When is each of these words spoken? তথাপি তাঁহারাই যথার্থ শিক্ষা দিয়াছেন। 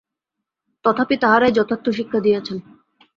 তথাপি 0.85 1.15
তাঁহারাই 1.17 1.51
যথার্থ 1.51 1.85
শিক্ষা 1.89 2.19
দিয়াছেন। 2.19 2.57